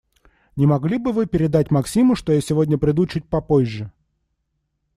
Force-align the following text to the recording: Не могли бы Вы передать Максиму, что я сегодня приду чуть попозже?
Не 0.55 0.65
могли 0.65 0.97
бы 0.97 1.11
Вы 1.11 1.27
передать 1.27 1.69
Максиму, 1.69 2.15
что 2.15 2.33
я 2.33 2.41
сегодня 2.41 2.79
приду 2.79 3.05
чуть 3.05 3.29
попозже? 3.29 3.91